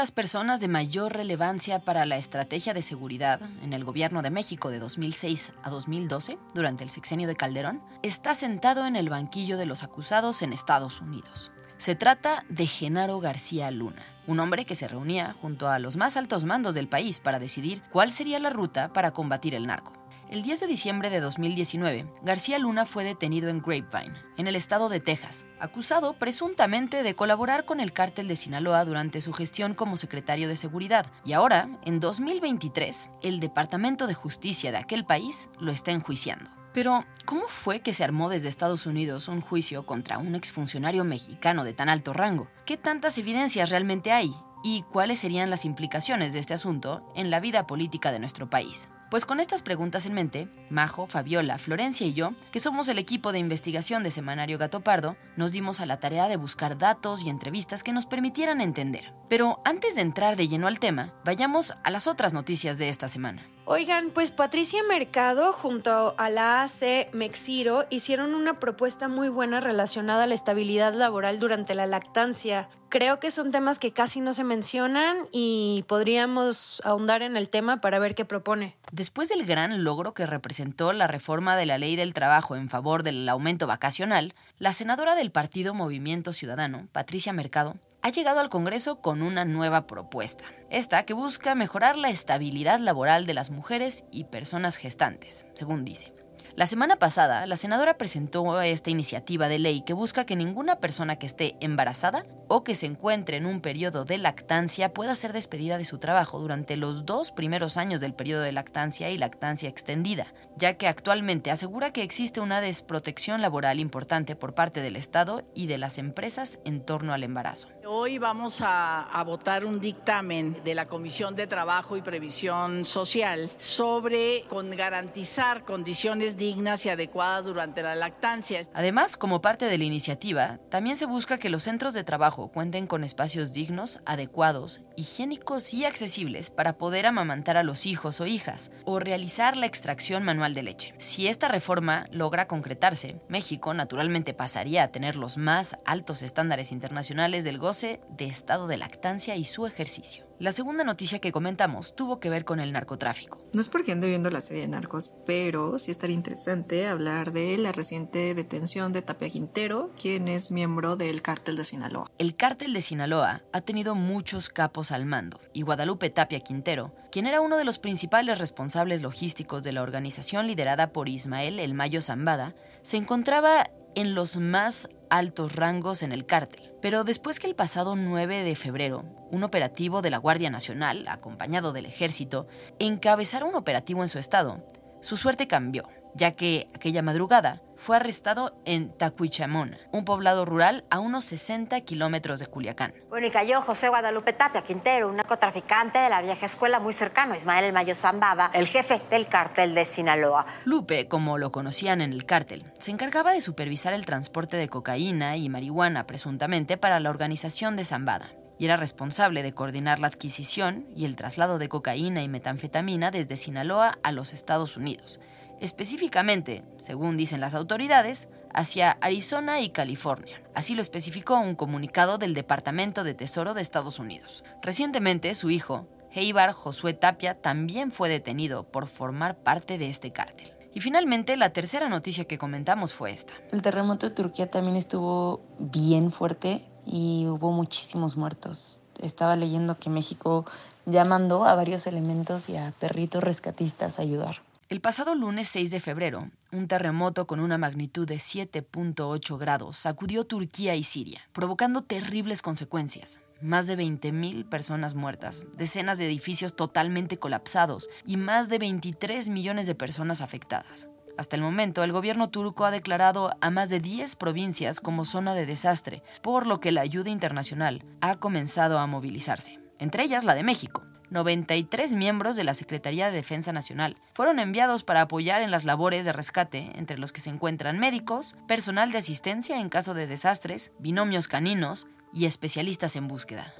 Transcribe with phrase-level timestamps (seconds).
[0.00, 4.70] Las personas de mayor relevancia para la estrategia de seguridad en el gobierno de México
[4.70, 9.66] de 2006 a 2012, durante el sexenio de Calderón, está sentado en el banquillo de
[9.66, 11.52] los acusados en Estados Unidos.
[11.76, 16.16] Se trata de Genaro García Luna, un hombre que se reunía junto a los más
[16.16, 19.99] altos mandos del país para decidir cuál sería la ruta para combatir el narco.
[20.30, 24.88] El 10 de diciembre de 2019, García Luna fue detenido en Grapevine, en el estado
[24.88, 29.96] de Texas, acusado presuntamente de colaborar con el cártel de Sinaloa durante su gestión como
[29.96, 31.04] secretario de Seguridad.
[31.24, 36.48] Y ahora, en 2023, el Departamento de Justicia de aquel país lo está enjuiciando.
[36.72, 41.64] Pero, ¿cómo fue que se armó desde Estados Unidos un juicio contra un exfuncionario mexicano
[41.64, 42.46] de tan alto rango?
[42.66, 44.30] ¿Qué tantas evidencias realmente hay?
[44.62, 48.88] ¿Y cuáles serían las implicaciones de este asunto en la vida política de nuestro país?
[49.10, 53.32] Pues con estas preguntas en mente, Majo, Fabiola, Florencia y yo, que somos el equipo
[53.32, 57.28] de investigación de Semanario Gato Pardo, nos dimos a la tarea de buscar datos y
[57.28, 59.12] entrevistas que nos permitieran entender.
[59.28, 63.08] Pero antes de entrar de lleno al tema, vayamos a las otras noticias de esta
[63.08, 63.48] semana.
[63.66, 70.24] Oigan, pues Patricia Mercado junto a la AC Mexiro hicieron una propuesta muy buena relacionada
[70.24, 72.68] a la estabilidad laboral durante la lactancia.
[72.88, 77.80] Creo que son temas que casi no se mencionan y podríamos ahondar en el tema
[77.80, 78.76] para ver qué propone.
[78.90, 83.04] Después del gran logro que representó la reforma de la ley del trabajo en favor
[83.04, 89.00] del aumento vacacional, la senadora del partido Movimiento Ciudadano, Patricia Mercado, ha llegado al Congreso
[89.00, 90.44] con una nueva propuesta.
[90.70, 96.12] Esta que busca mejorar la estabilidad laboral de las mujeres y personas gestantes, según dice.
[96.56, 101.16] La semana pasada, la senadora presentó esta iniciativa de ley que busca que ninguna persona
[101.16, 105.78] que esté embarazada o que se encuentre en un periodo de lactancia pueda ser despedida
[105.78, 110.34] de su trabajo durante los dos primeros años del periodo de lactancia y lactancia extendida,
[110.56, 115.68] ya que actualmente asegura que existe una desprotección laboral importante por parte del Estado y
[115.68, 117.68] de las empresas en torno al embarazo.
[117.86, 124.44] Hoy vamos a, votar un dictamen de la Comisión de Trabajo y Previsión Social sobre
[124.76, 128.60] garantizar condiciones dignas y adecuadas durante la lactancia.
[128.74, 132.86] Además, como parte de la iniciativa, también se busca que los centros de trabajo cuenten
[132.86, 138.70] con espacios dignos, adecuados, higiénicos y accesibles para poder amamantar a los hijos o hijas
[138.84, 140.94] o realizar la extracción manual de leche.
[140.98, 147.44] Si esta reforma logra concretarse, México naturalmente pasaría a tener los más altos estándares internacionales
[147.44, 150.26] del de estado de lactancia y su ejercicio.
[150.38, 153.42] La segunda noticia que comentamos tuvo que ver con el narcotráfico.
[153.52, 157.58] No es porque ande viendo la serie de Narcos, pero sí estaría interesante hablar de
[157.58, 162.10] la reciente detención de Tapia Quintero, quien es miembro del cártel de Sinaloa.
[162.18, 167.26] El cártel de Sinaloa ha tenido muchos capos al mando, y Guadalupe Tapia Quintero, quien
[167.26, 172.00] era uno de los principales responsables logísticos de la organización liderada por Ismael El Mayo
[172.00, 176.72] Zambada, se encontraba en los más altos rangos en el cártel.
[176.80, 181.72] Pero después que el pasado 9 de febrero, un operativo de la Guardia Nacional, acompañado
[181.72, 182.46] del ejército,
[182.78, 184.64] encabezara un operativo en su estado,
[185.02, 190.98] su suerte cambió, ya que aquella madrugada fue arrestado en Tacuichamón, un poblado rural a
[190.98, 192.92] unos 60 kilómetros de Culiacán.
[193.08, 197.32] Bueno, y cayó José Guadalupe Tapia Quintero, un narcotraficante de la vieja escuela muy cercano
[197.32, 200.44] a Ismael El Mayo Zambada, el jefe del cártel de Sinaloa.
[200.66, 205.38] Lupe, como lo conocían en el cártel, se encargaba de supervisar el transporte de cocaína
[205.38, 208.30] y marihuana presuntamente para la organización de Zambada
[208.60, 213.38] y era responsable de coordinar la adquisición y el traslado de cocaína y metanfetamina desde
[213.38, 215.18] Sinaloa a los Estados Unidos,
[215.60, 220.42] específicamente, según dicen las autoridades, hacia Arizona y California.
[220.54, 224.42] Así lo especificó un comunicado del Departamento de Tesoro de Estados Unidos.
[224.62, 230.52] Recientemente, su hijo, Heibar Josué Tapia también fue detenido por formar parte de este cártel.
[230.72, 233.32] Y finalmente, la tercera noticia que comentamos fue esta.
[233.52, 238.80] El terremoto de Turquía también estuvo bien fuerte y hubo muchísimos muertos.
[239.00, 240.44] Estaba leyendo que México
[240.86, 244.42] ya mandó a varios elementos y a perritos rescatistas a ayudar.
[244.70, 250.24] El pasado lunes 6 de febrero, un terremoto con una magnitud de 7.8 grados sacudió
[250.24, 253.18] Turquía y Siria, provocando terribles consecuencias.
[253.42, 259.66] Más de 20.000 personas muertas, decenas de edificios totalmente colapsados y más de 23 millones
[259.66, 260.86] de personas afectadas.
[261.18, 265.34] Hasta el momento, el gobierno turco ha declarado a más de 10 provincias como zona
[265.34, 270.36] de desastre, por lo que la ayuda internacional ha comenzado a movilizarse, entre ellas la
[270.36, 270.82] de México.
[271.10, 276.04] 93 miembros de la Secretaría de Defensa Nacional fueron enviados para apoyar en las labores
[276.04, 280.72] de rescate, entre los que se encuentran médicos, personal de asistencia en caso de desastres,
[280.78, 283.54] binomios caninos y especialistas en búsqueda.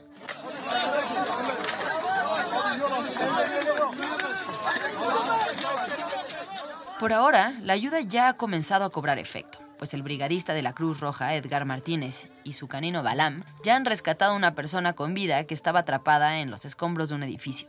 [6.99, 10.75] Por ahora, la ayuda ya ha comenzado a cobrar efecto pues el brigadista de la
[10.75, 15.15] Cruz Roja, Edgar Martínez, y su canino Balam ya han rescatado a una persona con
[15.15, 17.67] vida que estaba atrapada en los escombros de un edificio.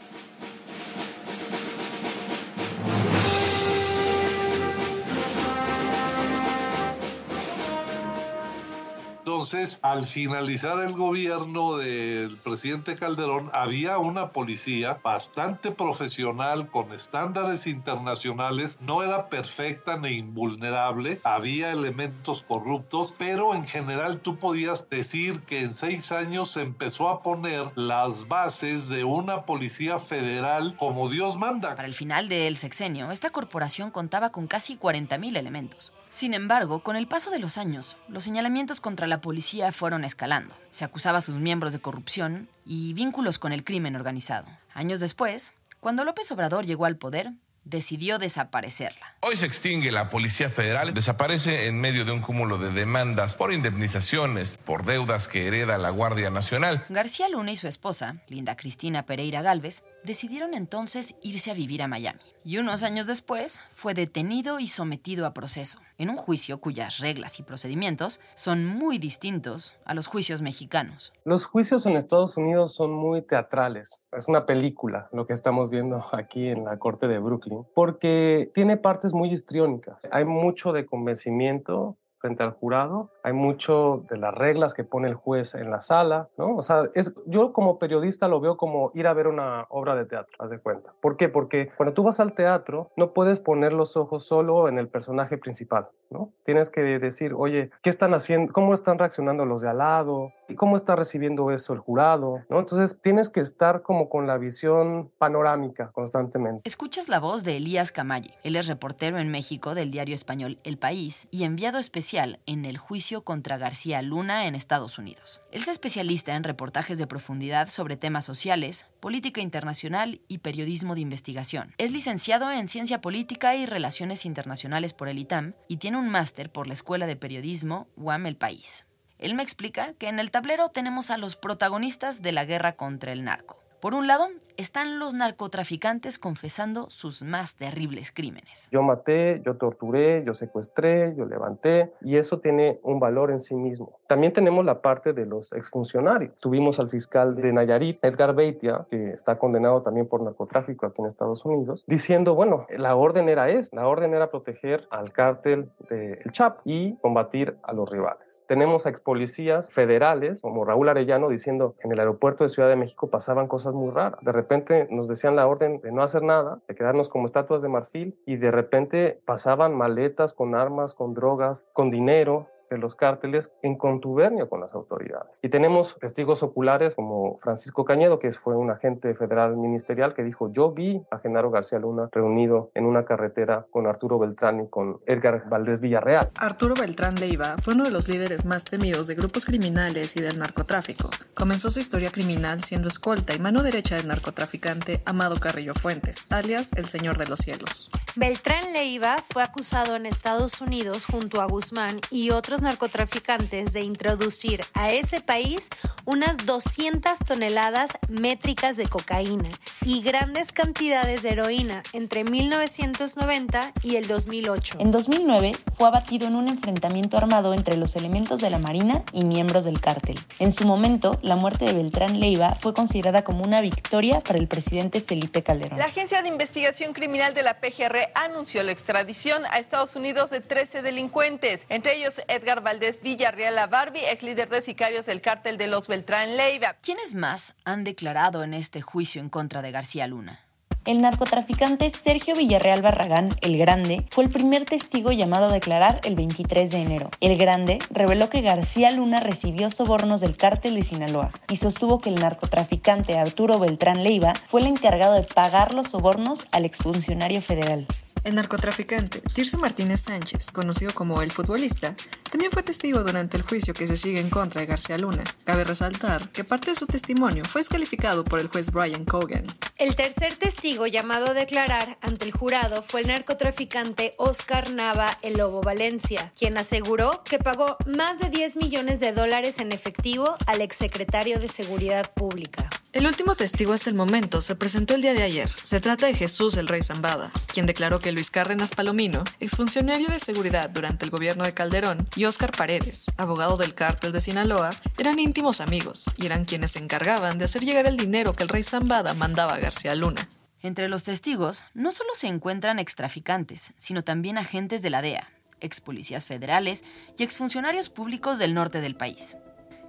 [9.26, 17.66] Entonces, al finalizar el gobierno del presidente Calderón, había una policía bastante profesional, con estándares
[17.66, 25.40] internacionales, no era perfecta ni invulnerable, había elementos corruptos, pero en general tú podías decir
[25.40, 31.08] que en seis años se empezó a poner las bases de una policía federal como
[31.08, 31.74] Dios manda.
[31.76, 35.94] Para el final del sexenio, esta corporación contaba con casi 40.000 elementos.
[36.14, 40.54] Sin embargo, con el paso de los años, los señalamientos contra la policía fueron escalando.
[40.70, 44.46] Se acusaba a sus miembros de corrupción y vínculos con el crimen organizado.
[44.74, 47.32] Años después, cuando López Obrador llegó al poder,
[47.64, 49.14] decidió desaparecerla.
[49.20, 53.52] Hoy se extingue la Policía Federal, desaparece en medio de un cúmulo de demandas por
[53.52, 56.84] indemnizaciones, por deudas que hereda la Guardia Nacional.
[56.88, 61.88] García Luna y su esposa, Linda Cristina Pereira Galvez, decidieron entonces irse a vivir a
[61.88, 62.20] Miami.
[62.46, 67.40] Y unos años después fue detenido y sometido a proceso, en un juicio cuyas reglas
[67.40, 71.14] y procedimientos son muy distintos a los juicios mexicanos.
[71.24, 74.02] Los juicios en Estados Unidos son muy teatrales.
[74.12, 78.76] Es una película lo que estamos viendo aquí en la Corte de Brooklyn, porque tiene
[78.76, 80.08] partes muy histriónicas.
[80.10, 85.14] Hay mucho de convencimiento frente al jurado, hay mucho de las reglas que pone el
[85.14, 86.56] juez en la sala, ¿no?
[86.56, 90.06] O sea, es, yo como periodista lo veo como ir a ver una obra de
[90.06, 90.94] teatro, haz de cuenta.
[91.02, 91.28] ¿Por qué?
[91.28, 95.36] Porque cuando tú vas al teatro no puedes poner los ojos solo en el personaje
[95.36, 96.32] principal, ¿no?
[96.44, 98.52] Tienes que decir, oye, ¿qué están haciendo?
[98.52, 100.32] ¿Cómo están reaccionando los de al lado?
[100.48, 102.42] ¿Y cómo está recibiendo eso el jurado?
[102.50, 102.58] ¿no?
[102.58, 106.62] Entonces tienes que estar como con la visión panorámica constantemente.
[106.64, 108.34] Escuchas la voz de Elías Camalle.
[108.42, 112.78] Él es reportero en México del diario español El País y enviado especial en el
[112.78, 115.40] juicio contra García Luna en Estados Unidos.
[115.50, 121.00] Él es especialista en reportajes de profundidad sobre temas sociales, política internacional y periodismo de
[121.00, 121.74] investigación.
[121.78, 126.50] Es licenciado en Ciencia Política y Relaciones Internacionales por el ITAM y tiene un máster
[126.50, 128.86] por la Escuela de Periodismo UAM El País.
[129.18, 133.12] Él me explica que en el tablero tenemos a los protagonistas de la guerra contra
[133.12, 133.64] el narco.
[133.84, 138.70] Por un lado, están los narcotraficantes confesando sus más terribles crímenes.
[138.72, 143.54] Yo maté, yo torturé, yo secuestré, yo levanté, y eso tiene un valor en sí
[143.54, 143.98] mismo.
[144.06, 146.36] También tenemos la parte de los exfuncionarios.
[146.36, 151.06] Tuvimos al fiscal de Nayarit, Edgar Beitia, que está condenado también por narcotráfico aquí en
[151.06, 156.30] Estados Unidos, diciendo, bueno, la orden era esta, la orden era proteger al cártel del
[156.32, 158.42] Chap y combatir a los rivales.
[158.46, 162.76] Tenemos a ex policías federales, como Raúl Arellano, diciendo, en el aeropuerto de Ciudad de
[162.76, 164.20] México pasaban cosas muy raras.
[164.22, 167.68] De repente nos decían la orden de no hacer nada, de quedarnos como estatuas de
[167.68, 173.52] marfil y de repente pasaban maletas con armas, con drogas, con dinero de los cárteles
[173.62, 175.38] en contubernio con las autoridades.
[175.42, 180.52] Y tenemos testigos oculares como Francisco Cañedo, que fue un agente federal ministerial, que dijo,
[180.52, 185.00] yo vi a Genaro García Luna reunido en una carretera con Arturo Beltrán y con
[185.06, 186.30] Edgar Valdés Villarreal.
[186.34, 190.38] Arturo Beltrán Leiva fue uno de los líderes más temidos de grupos criminales y del
[190.38, 191.10] narcotráfico.
[191.34, 196.72] Comenzó su historia criminal siendo escolta y mano derecha del narcotraficante Amado Carrillo Fuentes, alias
[196.76, 197.90] el Señor de los Cielos.
[198.16, 204.62] Beltrán Leiva fue acusado en Estados Unidos junto a Guzmán y otros narcotraficantes de introducir
[204.74, 205.68] a ese país
[206.04, 209.48] unas 200 toneladas métricas de cocaína
[209.84, 214.76] y grandes cantidades de heroína entre 1990 y el 2008.
[214.80, 219.24] En 2009 fue abatido en un enfrentamiento armado entre los elementos de la Marina y
[219.24, 220.18] miembros del cártel.
[220.38, 224.48] En su momento, la muerte de Beltrán Leiva fue considerada como una victoria para el
[224.48, 225.78] presidente Felipe Calderón.
[225.78, 230.40] La Agencia de Investigación Criminal de la PGR anunció la extradición a Estados Unidos de
[230.40, 235.66] 13 delincuentes, entre ellos Edgar Valdés Villarreal Barbie, ex líder de sicarios del cártel de
[235.66, 236.76] los Beltrán Leiva.
[236.82, 240.40] ¿Quiénes más han declarado en este juicio en contra de García Luna?
[240.84, 246.16] El narcotraficante Sergio Villarreal Barragán, el Grande, fue el primer testigo llamado a declarar el
[246.16, 247.10] 23 de enero.
[247.20, 252.10] El Grande reveló que García Luna recibió sobornos del cártel de Sinaloa y sostuvo que
[252.10, 257.86] el narcotraficante Arturo Beltrán Leiva fue el encargado de pagar los sobornos al exfuncionario federal.
[258.24, 261.94] El narcotraficante Tirso Martínez Sánchez, conocido como el futbolista,
[262.30, 265.22] también fue testigo durante el juicio que se sigue en contra de García Luna.
[265.44, 269.44] Cabe resaltar que parte de su testimonio fue descalificado por el juez Brian Cogan.
[269.76, 275.34] El tercer testigo llamado a declarar ante el jurado fue el narcotraficante Oscar Nava El
[275.34, 280.62] Lobo Valencia, quien aseguró que pagó más de 10 millones de dólares en efectivo al
[280.62, 282.70] exsecretario de Seguridad Pública.
[282.94, 285.50] El último testigo hasta el momento se presentó el día de ayer.
[285.64, 290.20] Se trata de Jesús el Rey Zambada, quien declaró que Luis Cárdenas Palomino, exfuncionario de
[290.20, 295.18] seguridad durante el gobierno de Calderón, y Óscar Paredes, abogado del cártel de Sinaloa, eran
[295.18, 298.62] íntimos amigos y eran quienes se encargaban de hacer llegar el dinero que el Rey
[298.62, 300.28] Zambada mandaba a García Luna.
[300.62, 305.28] Entre los testigos no solo se encuentran extraficantes, sino también agentes de la DEA,
[305.60, 306.84] ex policías federales
[307.18, 309.36] y exfuncionarios públicos del norte del país.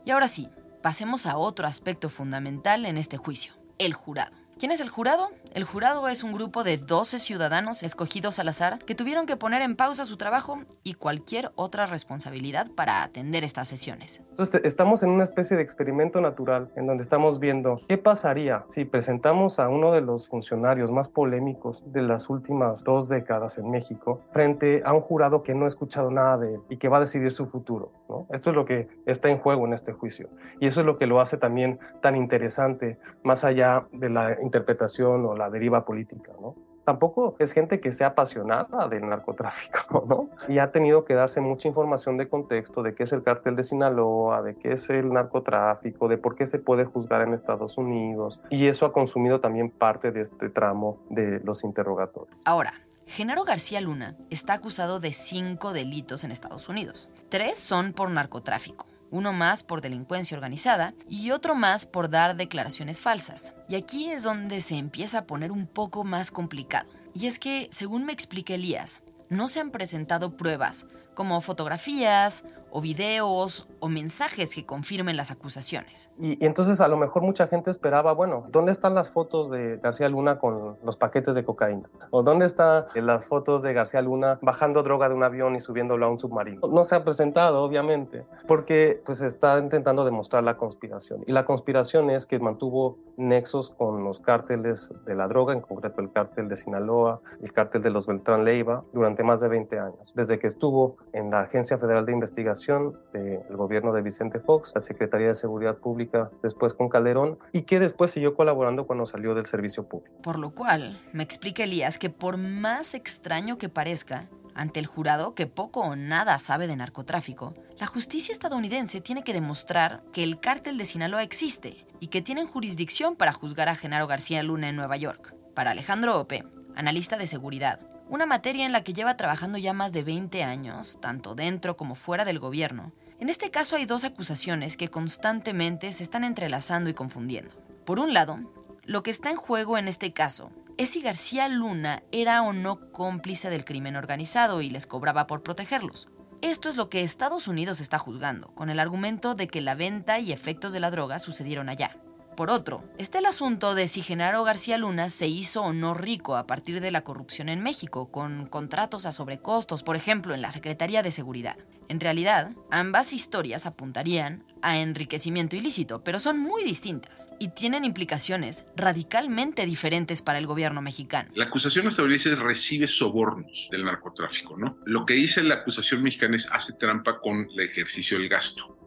[0.06, 0.50] Y ahora sí,
[0.86, 4.45] pasemos a otro aspecto fundamental en este juicio, el jurado.
[4.58, 5.32] ¿Quién es el jurado?
[5.54, 9.62] El jurado es un grupo de 12 ciudadanos escogidos al azar que tuvieron que poner
[9.62, 14.22] en pausa su trabajo y cualquier otra responsabilidad para atender estas sesiones.
[14.30, 18.86] Entonces estamos en una especie de experimento natural en donde estamos viendo qué pasaría si
[18.86, 24.22] presentamos a uno de los funcionarios más polémicos de las últimas dos décadas en México
[24.32, 27.02] frente a un jurado que no ha escuchado nada de él y que va a
[27.02, 27.92] decidir su futuro.
[28.08, 28.26] ¿no?
[28.32, 30.30] Esto es lo que está en juego en este juicio
[30.62, 35.26] y eso es lo que lo hace también tan interesante más allá de la interpretación
[35.26, 36.56] o la deriva política, ¿no?
[36.86, 40.30] Tampoco es gente que sea apasionada del narcotráfico, ¿no?
[40.48, 43.64] Y ha tenido que darse mucha información de contexto de qué es el cártel de
[43.64, 48.40] Sinaloa, de qué es el narcotráfico, de por qué se puede juzgar en Estados Unidos.
[48.52, 52.38] Y eso ha consumido también parte de este tramo de los interrogatorios.
[52.46, 52.74] Ahora,
[53.08, 57.10] Genaro García Luna está acusado de cinco delitos en Estados Unidos.
[57.30, 63.00] Tres son por narcotráfico uno más por delincuencia organizada y otro más por dar declaraciones
[63.00, 63.54] falsas.
[63.70, 66.90] Y aquí es donde se empieza a poner un poco más complicado.
[67.14, 72.44] Y es que, según me explica Elías, no se han presentado pruebas como fotografías
[72.78, 76.10] o videos o mensajes que confirmen las acusaciones.
[76.18, 80.10] Y, entonces a lo mejor mucha gente esperaba, bueno, ¿dónde están las fotos de García
[80.10, 81.90] Luna con los paquetes de cocaína?
[82.10, 86.06] ¿O dónde están las fotos de García Luna bajando droga de un avión y subiéndolo
[86.06, 86.68] a un submarino?
[86.68, 91.24] No se ha presentado, obviamente, porque pues está intentando demostrar la conspiración.
[91.28, 96.02] Y la conspiración es que mantuvo nexos con los cárteles de la droga, en concreto
[96.02, 100.12] el cártel de Sinaloa, el cártel de los Beltrán Leiva, durante más de 20 años,
[100.14, 104.82] desde que estuvo en la Agencia Federal de Investigación del gobierno de Vicente Fox, la
[104.82, 109.46] Secretaría de Seguridad Pública después con Calderón y que después siguió colaborando cuando salió del
[109.46, 110.16] servicio público.
[110.22, 115.36] Por lo cual, me explica Elías que por más extraño que parezca, ante el jurado
[115.36, 120.40] que poco o nada sabe de narcotráfico, la justicia estadounidense tiene que demostrar que el
[120.40, 124.78] cártel de Sinaloa existe y que tienen jurisdicción para juzgar a Genaro García Luna en
[124.78, 125.36] Nueva York.
[125.54, 129.94] Para Alejandro Ope, analista de seguridad, una materia en la que lleva trabajando ya más
[129.94, 132.92] de 20 años, tanto dentro como fuera del gobierno.
[133.20, 137.56] En este caso hay dos acusaciones que constantemente se están entrelazando y confundiendo.
[137.86, 138.40] Por un lado,
[138.84, 142.92] lo que está en juego en este caso es si García Luna era o no
[142.92, 146.10] cómplice del crimen organizado y les cobraba por protegerlos.
[146.42, 150.20] Esto es lo que Estados Unidos está juzgando, con el argumento de que la venta
[150.20, 151.98] y efectos de la droga sucedieron allá.
[152.36, 156.36] Por otro, está el asunto de si Genaro García Luna se hizo o no rico
[156.36, 160.52] a partir de la corrupción en México, con contratos a sobrecostos, por ejemplo, en la
[160.52, 161.58] Secretaría de Seguridad.
[161.88, 168.66] En realidad, ambas historias apuntarían a enriquecimiento ilícito, pero son muy distintas y tienen implicaciones
[168.76, 171.30] radicalmente diferentes para el gobierno mexicano.
[171.36, 174.78] La acusación estadounidense recibe sobornos del narcotráfico, ¿no?
[174.86, 178.78] Lo que dice la acusación mexicana es hace trampa con el ejercicio del gasto.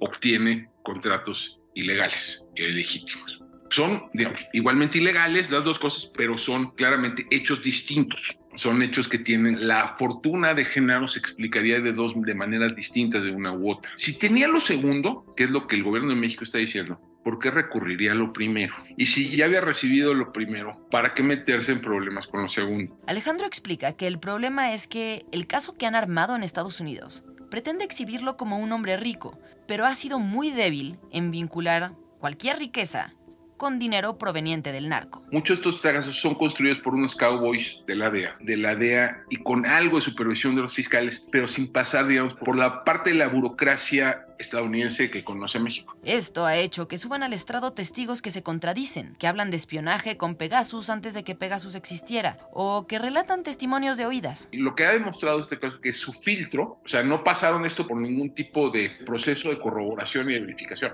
[0.00, 3.40] Obtiene contratos ilegales ilegítimos.
[3.70, 8.38] Son digamos, igualmente ilegales las dos cosas, pero son claramente hechos distintos.
[8.54, 13.22] Son hechos que tienen la fortuna de Genaro se explicaría de dos de maneras distintas
[13.24, 13.90] de una u otra.
[13.96, 17.38] Si tenía lo segundo, que es lo que el gobierno de México está diciendo, ¿por
[17.38, 18.74] qué recurriría a lo primero?
[18.96, 22.98] Y si ya había recibido lo primero, ¿para qué meterse en problemas con lo segundo?
[23.06, 27.24] Alejandro explica que el problema es que el caso que han armado en Estados Unidos
[27.56, 33.14] pretende exhibirlo como un hombre rico, pero ha sido muy débil en vincular cualquier riqueza
[33.56, 35.22] con dinero proveniente del narco.
[35.30, 39.24] Muchos de estos casos son construidos por unos cowboys de la DEA, de la DEA
[39.30, 43.10] y con algo de supervisión de los fiscales, pero sin pasar, digamos, por la parte
[43.10, 45.96] de la burocracia estadounidense que conoce México.
[46.04, 50.16] Esto ha hecho que suban al estrado testigos que se contradicen, que hablan de espionaje
[50.16, 54.48] con Pegasus antes de que Pegasus existiera, o que relatan testimonios de oídas.
[54.52, 57.86] Lo que ha demostrado este caso es que su filtro, o sea, no pasaron esto
[57.86, 60.92] por ningún tipo de proceso de corroboración y de verificación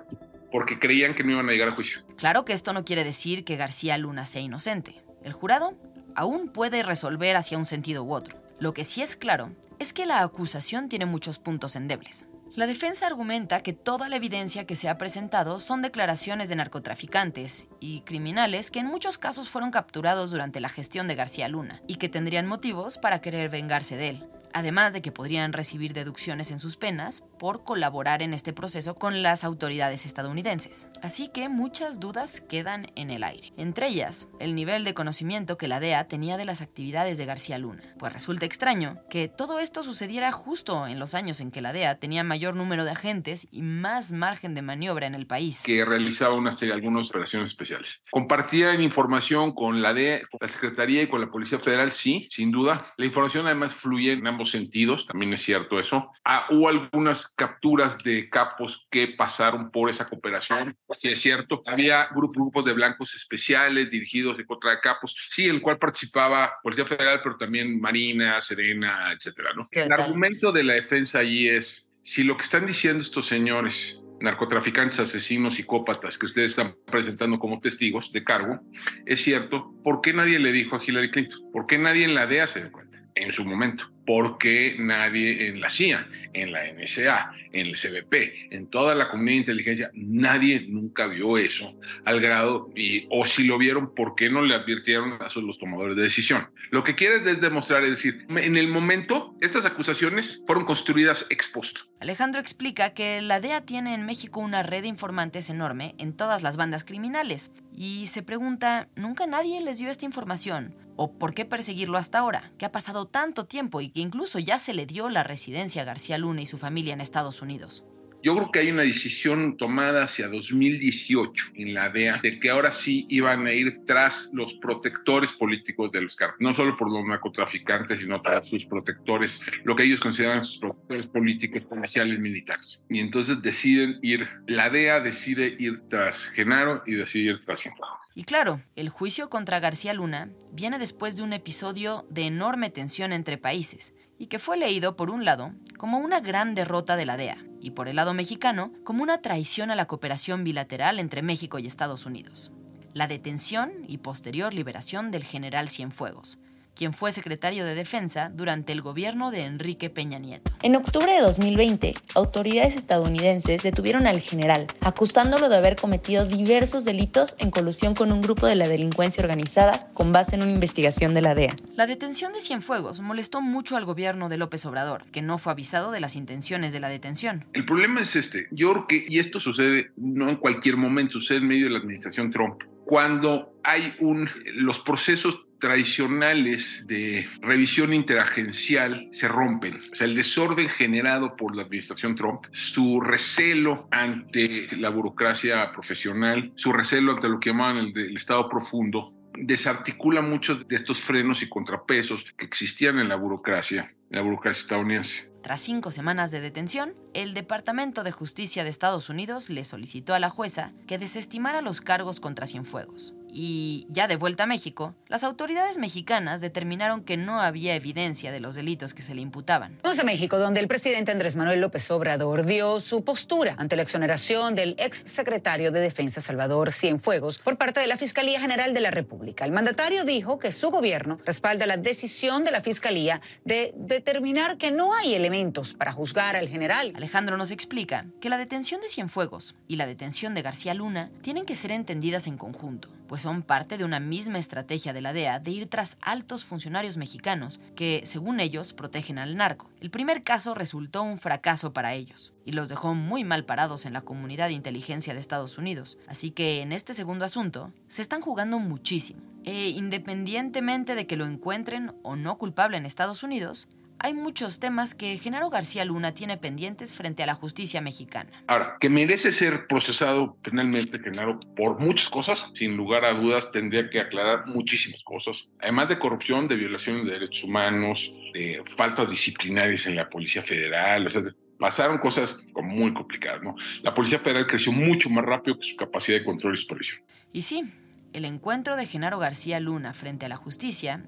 [0.53, 2.03] porque creían que no iban a llegar a juicio.
[2.17, 5.03] Claro que esto no quiere decir que García Luna sea inocente.
[5.25, 5.75] El jurado
[6.15, 8.41] aún puede resolver hacia un sentido u otro.
[8.61, 12.27] Lo que sí es claro es que la acusación tiene muchos puntos endebles.
[12.55, 17.67] La defensa argumenta que toda la evidencia que se ha presentado son declaraciones de narcotraficantes
[17.81, 21.95] y criminales que en muchos casos fueron capturados durante la gestión de García Luna y
[21.95, 26.59] que tendrían motivos para querer vengarse de él además de que podrían recibir deducciones en
[26.59, 30.89] sus penas por colaborar en este proceso con las autoridades estadounidenses.
[31.03, 33.53] Así que muchas dudas quedan en el aire.
[33.57, 37.59] Entre ellas, el nivel de conocimiento que la DEA tenía de las actividades de García
[37.59, 37.83] Luna.
[37.99, 41.99] Pues resulta extraño que todo esto sucediera justo en los años en que la DEA
[41.99, 45.63] tenía mayor número de agentes y más margen de maniobra en el país.
[45.63, 48.03] Que realizaba una serie, algunas operaciones especiales.
[48.11, 52.51] Compartían información con la DEA, con la Secretaría y con la Policía Federal, sí, sin
[52.51, 52.87] duda.
[52.97, 56.11] La información además fluye en ambos sentidos, también es cierto eso.
[56.25, 61.63] Ah, hubo algunas capturas de capos que pasaron por esa cooperación, sí es cierto.
[61.67, 66.55] Había grupos de blancos especiales dirigidos en contra de capos, sí, en el cual participaba
[66.63, 69.69] Policía Federal, pero también Marina, Serena, etcétera, ¿no?
[69.71, 75.01] El argumento de la defensa allí es, si lo que están diciendo estos señores narcotraficantes,
[75.01, 78.61] asesinos, psicópatas que ustedes están presentando como testigos de cargo,
[79.05, 81.41] es cierto, ¿por qué nadie le dijo a Hillary Clinton?
[81.53, 82.92] ¿Por qué nadie en la DEA se dio cuenta?
[83.15, 88.67] En su momento porque nadie en la CIA, en la NSA, en el CBP, en
[88.67, 93.59] toda la comunidad de inteligencia, nadie nunca vio eso al grado, y, o si lo
[93.59, 96.49] vieron, ¿por qué no le advirtieron a los tomadores de decisión?
[96.71, 101.79] Lo que quiere demostrar es decir, en el momento, estas acusaciones fueron construidas ex post.
[102.01, 106.43] Alejandro explica que la DEA tiene en México una red de informantes enorme en todas
[106.43, 110.75] las bandas criminales y se pregunta, ¿nunca nadie les dio esta información?
[110.97, 112.53] ¿O por qué perseguirlo hasta ahora?
[112.59, 115.85] Que ha pasado tanto tiempo y que incluso ya se le dio la residencia a
[115.85, 117.85] García Luna y su familia en Estados Unidos.
[118.23, 122.73] Yo creo que hay una decisión tomada hacia 2018 en la DEA de que ahora
[122.73, 127.05] sí iban a ir tras los protectores políticos de los cárteles, no solo por los
[127.05, 132.85] narcotraficantes, sino tras sus protectores, lo que ellos consideran sus protectores políticos, comerciales, militares.
[132.89, 137.99] Y entonces deciden ir, la DEA decide ir tras Genaro y decide ir tras Genaro.
[138.15, 143.13] Y claro, el juicio contra García Luna viene después de un episodio de enorme tensión
[143.13, 147.17] entre países y que fue leído por un lado como una gran derrota de la
[147.17, 151.59] DEA y por el lado mexicano como una traición a la cooperación bilateral entre México
[151.59, 152.51] y Estados Unidos.
[152.95, 156.39] La detención y posterior liberación del general Cienfuegos,
[156.75, 160.53] quien fue secretario de Defensa durante el gobierno de Enrique Peña Nieto.
[160.63, 167.37] En octubre de 2020, autoridades estadounidenses detuvieron al general, acusándolo de haber cometido diversos delitos
[167.39, 171.23] en colusión con un grupo de la delincuencia organizada con base en una investigación de
[171.23, 171.57] la DEA.
[171.75, 175.91] La detención de Cienfuegos molestó mucho al gobierno de López Obrador, que no fue avisado
[175.91, 177.45] de las intenciones de la detención.
[177.53, 181.39] El problema es este, yo creo que, y esto sucede no en cualquier momento, sucede
[181.39, 189.09] en medio de la administración Trump, cuando hay un, los procesos tradicionales de revisión interagencial
[189.13, 189.81] se rompen.
[189.93, 196.53] O sea, el desorden generado por la administración Trump, su recelo ante la burocracia profesional,
[196.57, 201.43] su recelo ante lo que llaman el, el Estado profundo, desarticula muchos de estos frenos
[201.43, 205.31] y contrapesos que existían en la burocracia, en la burocracia estadounidense.
[205.43, 210.21] Tras cinco semanas de detención, el Departamento de Justicia de Estados Unidos le solicitó a
[210.21, 213.15] la jueza que desestimara los cargos contra Cienfuegos.
[213.35, 218.41] Y ya de vuelta a México, las autoridades mexicanas determinaron que no había evidencia de
[218.41, 219.79] los delitos que se le imputaban.
[219.83, 223.83] Vamos a México, donde el presidente Andrés Manuel López Obrador dio su postura ante la
[223.83, 228.81] exoneración del ex secretario de Defensa Salvador Cienfuegos por parte de la Fiscalía General de
[228.81, 229.47] la República.
[229.47, 234.71] El mandatario dijo que su gobierno respalda la decisión de la Fiscalía de determinar que
[234.71, 236.93] no hay elementos para juzgar al general.
[236.95, 241.47] Alejandro nos explica que la detención de Cienfuegos y la detención de García Luna tienen
[241.47, 245.39] que ser entendidas en conjunto pues son parte de una misma estrategia de la DEA
[245.39, 249.69] de ir tras altos funcionarios mexicanos que, según ellos, protegen al narco.
[249.83, 253.93] El primer caso resultó un fracaso para ellos y los dejó muy mal parados en
[253.93, 258.23] la comunidad de inteligencia de Estados Unidos, así que en este segundo asunto se están
[258.23, 259.21] jugando muchísimo.
[259.45, 263.69] E independientemente de que lo encuentren o no culpable en Estados Unidos,
[264.03, 268.31] hay muchos temas que Genaro García Luna tiene pendientes frente a la justicia mexicana.
[268.49, 273.89] Ahora, que merece ser procesado penalmente, Genaro, por muchas cosas, sin lugar a dudas, tendría
[273.89, 275.51] que aclarar muchísimas cosas.
[275.61, 281.07] Además de corrupción, de violación de derechos humanos, de faltas disciplinarias en la Policía Federal,
[281.07, 281.23] o sea,
[281.61, 283.55] pasaron cosas como muy complicadas, ¿no?
[283.83, 287.01] La Policía Federal creció mucho más rápido que su capacidad de control y supervisión.
[287.33, 287.73] Y sí,
[288.13, 291.05] el encuentro de Genaro García Luna frente a la justicia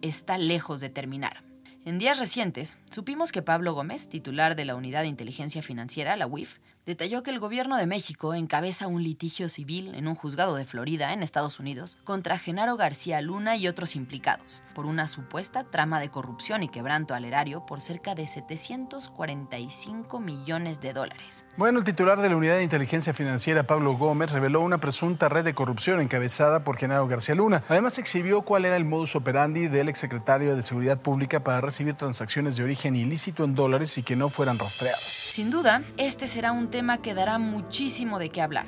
[0.00, 1.45] está lejos de terminar.
[1.86, 6.26] En días recientes, supimos que Pablo Gómez, titular de la Unidad de Inteligencia Financiera, la
[6.26, 10.64] UIF, detalló que el gobierno de México encabeza un litigio civil en un juzgado de
[10.64, 15.98] Florida, en Estados Unidos, contra Genaro García Luna y otros implicados, por una supuesta trama
[15.98, 21.44] de corrupción y quebranto al erario por cerca de 745 millones de dólares.
[21.56, 25.44] Bueno, el titular de la Unidad de Inteligencia Financiera, Pablo Gómez, reveló una presunta red
[25.44, 27.64] de corrupción encabezada por Genaro García Luna.
[27.68, 32.56] Además, exhibió cuál era el modus operandi del exsecretario de Seguridad Pública para recibir transacciones
[32.56, 35.02] de origen ilícito en dólares y que no fueran rastreadas.
[35.02, 38.66] Sin duda, este será un tema que dará muchísimo de qué hablar.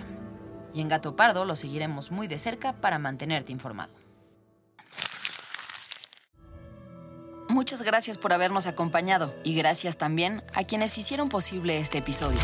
[0.73, 3.93] Y en Gato Pardo lo seguiremos muy de cerca para mantenerte informado.
[7.51, 12.39] Muchas gracias por habernos acompañado y gracias también a quienes hicieron posible este episodio.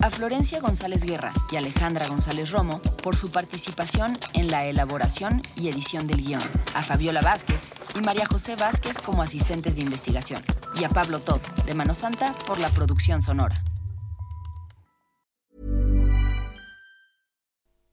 [0.00, 5.68] A Florencia González Guerra y Alejandra González Romo por su participación en la elaboración y
[5.68, 6.42] edición del guion.
[6.74, 10.42] A Fabiola Vázquez y María José Vázquez como asistentes de investigación.
[10.78, 13.62] Y a Pablo Todd de Mano Santa por la producción sonora.